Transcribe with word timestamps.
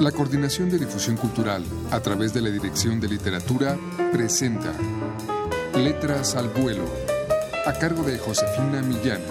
La 0.00 0.12
Coordinación 0.12 0.68
de 0.68 0.78
Difusión 0.78 1.16
Cultural, 1.16 1.64
a 1.90 2.00
través 2.00 2.34
de 2.34 2.42
la 2.42 2.50
Dirección 2.50 3.00
de 3.00 3.08
Literatura, 3.08 3.78
presenta 4.12 4.74
Letras 5.74 6.36
al 6.36 6.50
Vuelo, 6.50 6.84
a 7.64 7.72
cargo 7.72 8.02
de 8.02 8.18
Josefina 8.18 8.82
Millán. 8.82 9.22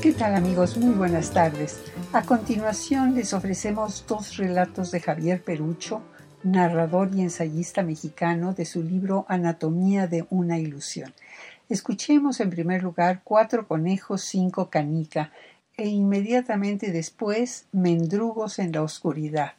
¿Qué 0.00 0.12
tal 0.12 0.34
amigos? 0.34 0.78
Muy 0.78 0.94
buenas 0.94 1.32
tardes. 1.32 1.80
A 2.14 2.22
continuación 2.22 3.14
les 3.14 3.34
ofrecemos 3.34 4.06
dos 4.08 4.38
relatos 4.38 4.90
de 4.90 5.00
Javier 5.00 5.42
Perucho, 5.42 6.00
narrador 6.42 7.10
y 7.14 7.20
ensayista 7.20 7.82
mexicano 7.82 8.54
de 8.54 8.64
su 8.64 8.82
libro 8.82 9.26
Anatomía 9.28 10.06
de 10.06 10.24
una 10.30 10.58
ilusión. 10.58 11.12
Escuchemos 11.68 12.40
en 12.40 12.48
primer 12.48 12.82
lugar 12.82 13.20
Cuatro 13.22 13.68
conejos, 13.68 14.22
cinco 14.22 14.70
canica, 14.70 15.30
e 15.82 15.88
inmediatamente 15.88 16.92
después 16.92 17.66
Mendrugos 17.72 18.60
en 18.60 18.70
la 18.70 18.82
oscuridad. 18.82 19.54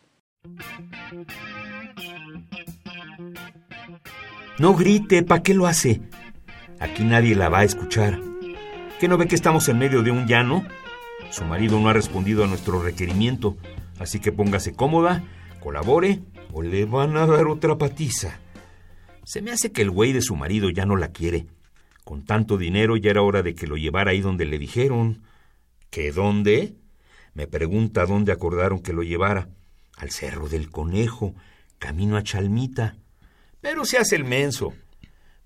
No 4.57 4.73
grite, 4.73 5.23
¿para 5.23 5.43
qué 5.43 5.53
lo 5.53 5.67
hace? 5.67 5.99
Aquí 6.79 7.03
nadie 7.03 7.35
la 7.35 7.49
va 7.49 7.59
a 7.59 7.63
escuchar. 7.65 8.21
¿Qué 9.01 9.09
no 9.09 9.17
ve 9.17 9.27
que 9.27 9.35
estamos 9.35 9.67
en 9.67 9.79
medio 9.79 10.01
de 10.01 10.11
un 10.11 10.25
llano? 10.25 10.65
Su 11.29 11.43
marido 11.43 11.77
no 11.77 11.89
ha 11.89 11.93
respondido 11.93 12.45
a 12.45 12.47
nuestro 12.47 12.81
requerimiento, 12.81 13.57
así 13.99 14.21
que 14.21 14.31
póngase 14.31 14.73
cómoda, 14.73 15.25
colabore 15.59 16.21
o 16.53 16.61
le 16.61 16.85
van 16.85 17.17
a 17.17 17.25
dar 17.25 17.47
otra 17.47 17.77
patiza. 17.77 18.39
Se 19.25 19.41
me 19.41 19.51
hace 19.51 19.73
que 19.73 19.81
el 19.81 19.91
güey 19.91 20.13
de 20.13 20.21
su 20.21 20.37
marido 20.37 20.69
ya 20.69 20.85
no 20.85 20.95
la 20.95 21.09
quiere. 21.09 21.47
Con 22.05 22.23
tanto 22.23 22.57
dinero 22.57 22.95
ya 22.95 23.11
era 23.11 23.23
hora 23.23 23.43
de 23.43 23.55
que 23.55 23.67
lo 23.67 23.75
llevara 23.75 24.11
ahí 24.11 24.21
donde 24.21 24.45
le 24.45 24.57
dijeron. 24.57 25.21
¿Qué 25.93 26.11
dónde? 26.11 26.73
Me 27.35 27.45
pregunta 27.45 28.07
dónde 28.07 28.31
acordaron 28.31 28.81
que 28.81 28.93
lo 28.93 29.03
llevara. 29.03 29.49
Al 29.95 30.09
Cerro 30.09 30.49
del 30.49 30.71
Conejo, 30.71 31.35
camino 31.77 32.17
a 32.17 32.23
Chalmita. 32.23 32.97
Pero 33.61 33.85
se 33.85 33.99
hace 33.99 34.15
el 34.15 34.25
menso. 34.25 34.73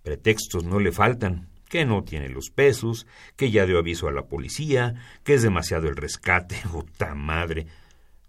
Pretextos 0.03 0.63
no 0.63 0.79
le 0.79 0.93
faltan, 0.93 1.49
que 1.67 1.83
no 1.83 2.05
tiene 2.05 2.29
los 2.29 2.49
pesos, 2.49 3.07
que 3.35 3.51
ya 3.51 3.65
dio 3.65 3.77
aviso 3.77 4.07
a 4.07 4.13
la 4.13 4.27
policía, 4.27 4.95
que 5.25 5.33
es 5.33 5.41
demasiado 5.41 5.89
el 5.89 5.97
rescate. 5.97 6.61
¡Puta 6.71 7.13
madre! 7.13 7.67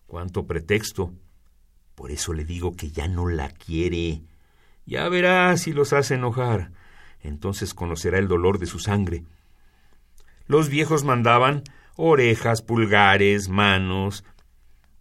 ¿Cuánto 0.08 0.44
pretexto? 0.44 1.14
Por 1.94 2.10
eso 2.10 2.32
le 2.32 2.44
digo 2.44 2.74
que 2.74 2.90
ya 2.90 3.06
no 3.06 3.28
la 3.28 3.50
quiere. 3.50 4.22
Ya 4.86 5.08
verá 5.08 5.56
si 5.56 5.72
los 5.72 5.92
hace 5.92 6.14
enojar. 6.14 6.72
Entonces 7.20 7.74
conocerá 7.74 8.18
el 8.18 8.26
dolor 8.26 8.58
de 8.58 8.66
su 8.66 8.80
sangre. 8.80 9.22
Los 10.48 10.68
viejos 10.68 11.04
mandaban 11.04 11.62
orejas, 11.98 12.62
pulgares, 12.62 13.48
manos. 13.48 14.24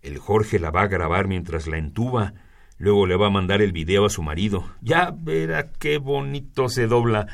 El 0.02 0.18
Jorge 0.18 0.60
la 0.60 0.72
va 0.72 0.82
a 0.82 0.88
grabar 0.88 1.28
mientras 1.28 1.68
la 1.68 1.78
entuba. 1.78 2.34
Luego 2.80 3.06
le 3.06 3.16
va 3.16 3.28
a 3.28 3.32
mandar 3.32 3.62
el 3.62 3.72
video 3.72 4.06
a 4.06 4.10
su 4.10 4.24
marido. 4.24 4.66
Ya 4.82 5.14
verá 5.16 5.72
qué 5.72 6.00
bonito 6.00 6.70
se 6.70 6.88
dobla. 6.88 7.28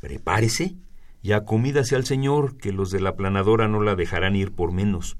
Prepárese. 0.00 0.76
Ya 1.22 1.44
comídase 1.44 1.96
al 1.96 2.04
señor, 2.04 2.58
que 2.58 2.72
los 2.72 2.90
de 2.90 3.00
la 3.00 3.16
planadora 3.16 3.68
no 3.68 3.82
la 3.82 3.94
dejarán 3.94 4.36
ir 4.36 4.52
por 4.52 4.70
menos. 4.70 5.16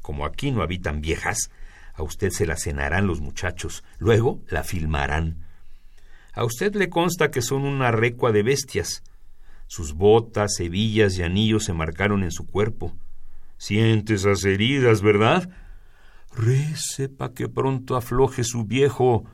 Como 0.00 0.26
aquí 0.26 0.50
no 0.50 0.62
habitan 0.62 1.00
viejas, 1.00 1.50
a 1.94 2.02
usted 2.02 2.30
se 2.30 2.46
la 2.46 2.56
cenarán 2.56 3.06
los 3.06 3.20
muchachos. 3.20 3.84
Luego 3.98 4.40
la 4.48 4.64
filmarán. 4.64 5.46
A 6.32 6.44
usted 6.44 6.74
le 6.74 6.88
consta 6.88 7.30
que 7.30 7.42
son 7.42 7.64
una 7.64 7.92
recua 7.92 8.32
de 8.32 8.42
bestias. 8.42 9.02
Sus 9.72 9.94
botas, 9.94 10.60
hebillas 10.60 11.16
y 11.16 11.22
anillos 11.22 11.64
se 11.64 11.72
marcaron 11.72 12.24
en 12.24 12.30
su 12.30 12.46
cuerpo. 12.46 12.94
Siente 13.56 14.12
esas 14.12 14.44
heridas, 14.44 15.00
¿verdad? 15.00 15.48
Rece 16.36 17.08
pa' 17.08 17.32
que 17.32 17.48
pronto 17.48 17.96
afloje 17.96 18.44
su 18.44 18.64
viejo. 18.64 19.24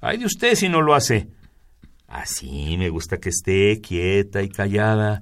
Ay 0.00 0.18
de 0.18 0.26
usted 0.26 0.54
si 0.54 0.68
no 0.68 0.82
lo 0.82 0.94
hace. 0.94 1.30
Así 2.06 2.76
me 2.78 2.90
gusta 2.90 3.18
que 3.18 3.30
esté 3.30 3.80
quieta 3.80 4.44
y 4.44 4.50
callada, 4.50 5.20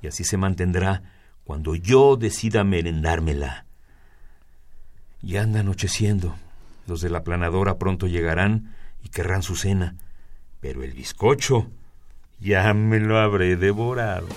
y 0.00 0.06
así 0.06 0.22
se 0.22 0.36
mantendrá 0.36 1.02
cuando 1.42 1.74
yo 1.74 2.14
decida 2.14 2.62
merendármela. 2.62 3.66
Ya 5.20 5.42
anda 5.42 5.58
anocheciendo. 5.58 6.36
Los 6.86 7.00
de 7.00 7.10
la 7.10 7.24
planadora 7.24 7.76
pronto 7.76 8.06
llegarán 8.06 8.72
y 9.02 9.08
querrán 9.08 9.42
su 9.42 9.56
cena. 9.56 9.96
Pero 10.60 10.84
el 10.84 10.92
bizcocho 10.92 11.72
ya 12.40 12.72
me 12.74 13.00
lo 13.00 13.18
habré 13.18 13.56
devorado. 13.56 14.28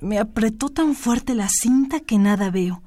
Me 0.00 0.18
apretó 0.18 0.68
tan 0.68 0.94
fuerte 0.94 1.34
la 1.34 1.48
cinta 1.48 2.00
que 2.00 2.18
nada 2.18 2.50
veo, 2.50 2.82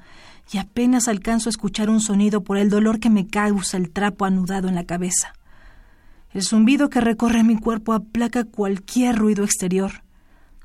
y 0.52 0.60
apenas 0.60 1.08
alcanzo 1.08 1.50
a 1.50 1.52
escuchar 1.52 1.90
un 1.90 2.00
sonido 2.00 2.44
por 2.44 2.58
el 2.58 2.70
dolor 2.70 3.00
que 3.00 3.10
me 3.10 3.28
causa 3.28 3.76
el 3.78 3.90
trapo 3.90 4.26
anudado 4.26 4.68
en 4.68 4.76
la 4.76 4.84
cabeza. 4.84 5.34
El 6.32 6.44
zumbido 6.44 6.90
que 6.90 7.02
recorre 7.02 7.44
mi 7.44 7.58
cuerpo 7.58 7.94
aplaca 7.94 8.44
cualquier 8.44 9.16
ruido 9.16 9.44
exterior. 9.44 10.04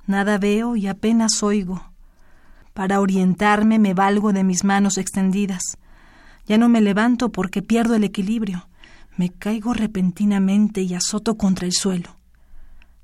Nada 0.07 0.37
veo 0.37 0.77
y 0.77 0.89
apenas 0.89 1.43
oigo. 1.43 1.91
Para 2.75 3.01
orientarme 3.01 3.79
me 3.79 3.95
valgo 3.95 4.33
de 4.33 4.45
mis 4.45 4.65
manos 4.65 4.99
extendidas. 4.99 5.79
Ya 6.53 6.59
no 6.59 6.69
me 6.69 6.83
levanto 6.83 7.33
porque 7.33 7.63
pierdo 7.63 7.95
el 7.95 8.05
equilibrio. 8.05 8.69
Me 9.17 9.31
caigo 9.31 9.73
repentinamente 9.73 10.83
y 10.83 10.93
azoto 10.93 11.39
contra 11.39 11.65
el 11.65 11.73
suelo. 11.73 12.19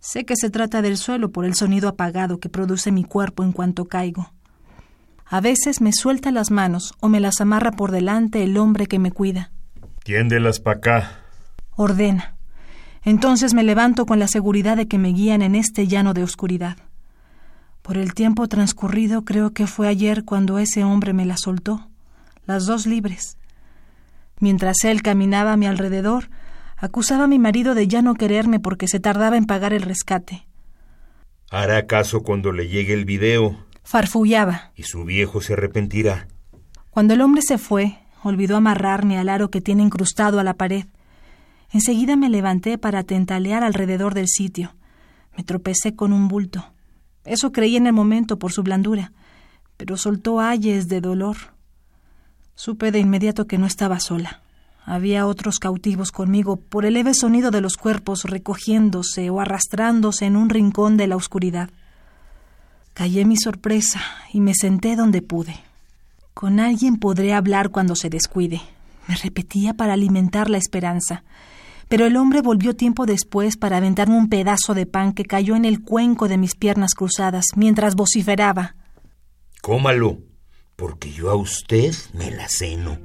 Sé 0.00 0.26
que 0.26 0.36
se 0.36 0.50
trata 0.50 0.82
del 0.82 0.98
suelo 0.98 1.32
por 1.32 1.46
el 1.46 1.54
sonido 1.54 1.88
apagado 1.88 2.40
que 2.40 2.50
produce 2.50 2.92
mi 2.92 3.04
cuerpo 3.04 3.42
en 3.42 3.52
cuanto 3.52 3.86
caigo. 3.86 4.34
A 5.24 5.40
veces 5.40 5.80
me 5.80 5.94
suelta 5.94 6.30
las 6.30 6.50
manos 6.50 6.92
o 7.00 7.08
me 7.08 7.20
las 7.20 7.40
amarra 7.40 7.72
por 7.72 7.90
delante 7.90 8.44
el 8.44 8.58
hombre 8.58 8.84
que 8.84 8.98
me 8.98 9.12
cuida. 9.12 9.50
Tiéndelas 10.04 10.60
para 10.60 10.76
acá. 10.76 11.20
Ordena. 11.74 12.36
Entonces 13.02 13.54
me 13.54 13.62
levanto 13.62 14.04
con 14.04 14.18
la 14.18 14.28
seguridad 14.28 14.76
de 14.76 14.88
que 14.88 14.98
me 14.98 15.14
guían 15.14 15.40
en 15.40 15.54
este 15.54 15.86
llano 15.86 16.12
de 16.12 16.22
oscuridad. 16.22 16.76
Por 17.80 17.96
el 17.96 18.12
tiempo 18.12 18.46
transcurrido 18.46 19.24
creo 19.24 19.54
que 19.54 19.66
fue 19.66 19.88
ayer 19.88 20.26
cuando 20.26 20.58
ese 20.58 20.84
hombre 20.84 21.14
me 21.14 21.24
la 21.24 21.38
soltó 21.38 21.88
las 22.48 22.66
dos 22.66 22.86
libres. 22.86 23.37
Mientras 24.40 24.84
él 24.84 25.02
caminaba 25.02 25.52
a 25.52 25.56
mi 25.56 25.66
alrededor, 25.66 26.30
acusaba 26.76 27.24
a 27.24 27.28
mi 27.28 27.38
marido 27.38 27.74
de 27.74 27.88
ya 27.88 28.02
no 28.02 28.14
quererme 28.14 28.60
porque 28.60 28.88
se 28.88 29.00
tardaba 29.00 29.36
en 29.36 29.46
pagar 29.46 29.72
el 29.72 29.82
rescate. 29.82 30.46
Hará 31.50 31.86
caso 31.86 32.22
cuando 32.22 32.52
le 32.52 32.68
llegue 32.68 32.94
el 32.94 33.04
video. 33.04 33.56
Farfullaba. 33.82 34.72
Y 34.76 34.84
su 34.84 35.04
viejo 35.04 35.40
se 35.40 35.54
arrepentirá. 35.54 36.28
Cuando 36.90 37.14
el 37.14 37.20
hombre 37.20 37.42
se 37.42 37.58
fue, 37.58 37.98
olvidó 38.22 38.56
amarrarme 38.56 39.18
al 39.18 39.28
aro 39.28 39.50
que 39.50 39.60
tiene 39.60 39.82
incrustado 39.82 40.38
a 40.38 40.44
la 40.44 40.54
pared. 40.54 40.86
Enseguida 41.72 42.16
me 42.16 42.28
levanté 42.28 42.78
para 42.78 43.02
tentalear 43.02 43.64
alrededor 43.64 44.14
del 44.14 44.28
sitio. 44.28 44.74
Me 45.36 45.44
tropecé 45.44 45.94
con 45.94 46.12
un 46.12 46.28
bulto. 46.28 46.64
Eso 47.24 47.52
creí 47.52 47.76
en 47.76 47.86
el 47.86 47.92
momento 47.92 48.38
por 48.38 48.52
su 48.52 48.62
blandura, 48.62 49.12
pero 49.76 49.96
soltó 49.96 50.40
ayes 50.40 50.88
de 50.88 51.00
dolor. 51.00 51.36
Supe 52.58 52.90
de 52.90 52.98
inmediato 52.98 53.46
que 53.46 53.56
no 53.56 53.66
estaba 53.66 54.00
sola. 54.00 54.42
Había 54.84 55.28
otros 55.28 55.60
cautivos 55.60 56.10
conmigo 56.10 56.56
por 56.56 56.84
el 56.86 56.94
leve 56.94 57.14
sonido 57.14 57.52
de 57.52 57.60
los 57.60 57.76
cuerpos 57.76 58.24
recogiéndose 58.24 59.30
o 59.30 59.38
arrastrándose 59.38 60.24
en 60.26 60.34
un 60.34 60.48
rincón 60.48 60.96
de 60.96 61.06
la 61.06 61.14
oscuridad. 61.14 61.70
Callé 62.94 63.24
mi 63.24 63.36
sorpresa 63.36 64.00
y 64.32 64.40
me 64.40 64.54
senté 64.54 64.96
donde 64.96 65.22
pude. 65.22 65.54
Con 66.34 66.58
alguien 66.58 66.96
podré 66.96 67.32
hablar 67.32 67.70
cuando 67.70 67.94
se 67.94 68.10
descuide. 68.10 68.60
Me 69.06 69.14
repetía 69.14 69.72
para 69.74 69.92
alimentar 69.92 70.50
la 70.50 70.58
esperanza. 70.58 71.22
Pero 71.86 72.06
el 72.06 72.16
hombre 72.16 72.42
volvió 72.42 72.74
tiempo 72.74 73.06
después 73.06 73.56
para 73.56 73.76
aventarme 73.76 74.18
un 74.18 74.28
pedazo 74.28 74.74
de 74.74 74.84
pan 74.84 75.12
que 75.12 75.26
cayó 75.26 75.54
en 75.54 75.64
el 75.64 75.80
cuenco 75.80 76.26
de 76.26 76.38
mis 76.38 76.56
piernas 76.56 76.94
cruzadas 76.94 77.44
mientras 77.54 77.94
vociferaba. 77.94 78.74
Cómalo 79.62 80.27
porque 80.78 81.10
yo 81.10 81.28
a 81.30 81.34
usted 81.34 81.92
me 82.14 82.30
la 82.30 82.48
ceno. 82.48 82.98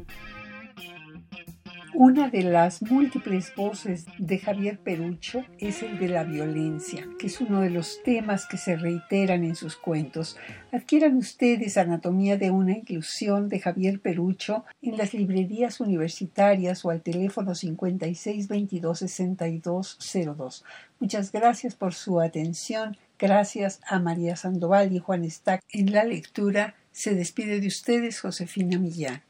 Una 1.95 2.29
de 2.29 2.43
las 2.43 2.81
múltiples 2.81 3.53
voces 3.55 4.05
de 4.17 4.37
Javier 4.37 4.79
Perucho 4.79 5.43
es 5.59 5.81
el 5.83 5.99
de 5.99 6.07
la 6.07 6.23
violencia, 6.23 7.07
que 7.19 7.27
es 7.27 7.41
uno 7.41 7.61
de 7.61 7.69
los 7.69 8.01
temas 8.03 8.47
que 8.47 8.57
se 8.57 8.75
reiteran 8.75 9.43
en 9.43 9.55
sus 9.55 9.75
cuentos. 9.75 10.37
Adquieran 10.71 11.17
ustedes 11.17 11.77
Anatomía 11.77 12.37
de 12.37 12.51
una 12.51 12.77
ilusión 12.77 13.49
de 13.49 13.59
Javier 13.59 13.99
Perucho 13.99 14.65
en 14.81 14.97
las 14.97 15.13
librerías 15.13 15.79
universitarias 15.79 16.83
o 16.85 16.89
al 16.89 17.01
teléfono 17.01 17.53
56 17.55 18.47
22 18.47 18.99
62 18.99 19.97
02. 20.35 20.65
Muchas 20.99 21.31
gracias 21.31 21.75
por 21.75 21.93
su 21.93 22.21
atención. 22.21 22.97
Gracias 23.19 23.79
a 23.87 23.99
María 23.99 24.35
Sandoval 24.35 24.93
y 24.93 24.99
Juan 24.99 25.29
Stack 25.29 25.61
en 25.69 25.91
la 25.91 26.03
lectura 26.03 26.75
se 26.94 27.16
despide 27.16 27.60
de 27.60 27.68
ustedes 27.68 28.22
Josefina 28.22 28.80
Millán. 28.80 29.24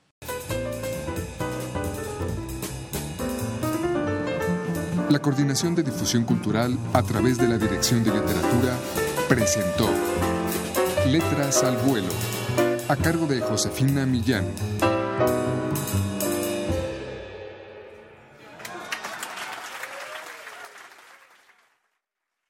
La 5.10 5.19
Coordinación 5.19 5.75
de 5.75 5.83
Difusión 5.83 6.25
Cultural 6.25 6.77
a 6.94 7.04
través 7.04 7.38
de 7.38 7.48
la 7.48 7.57
Dirección 7.57 8.04
de 8.04 8.12
Literatura 8.12 8.77
presentó 9.30 9.89
Letras 11.07 11.63
al 11.63 11.77
vuelo, 11.77 12.10
a 12.88 12.95
cargo 12.95 13.27
de 13.27 13.39
Josefina 13.39 14.06
Millán. 14.06 14.45